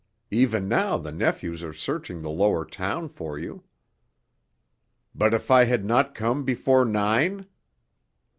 Even 0.31 0.67
now 0.67 0.97
the 0.97 1.11
nephews 1.11 1.63
are 1.63 1.71
searching 1.73 2.23
the 2.23 2.29
lower 2.31 2.65
town 2.65 3.07
for 3.07 3.37
you." 3.37 3.63
"But 5.13 5.31
if 5.31 5.51
I 5.51 5.65
had 5.65 5.85
not 5.85 6.15
come 6.15 6.43
before 6.43 6.85
nine?" 6.85 7.45